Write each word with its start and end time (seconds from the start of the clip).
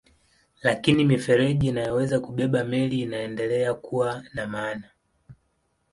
Lakini 0.61 1.05
mifereji 1.05 1.67
inayoweza 1.67 2.19
kubeba 2.19 2.63
meli 2.63 2.99
inaendelea 3.01 3.73
kuwa 3.73 4.23
na 4.33 4.47
maana. 4.47 4.89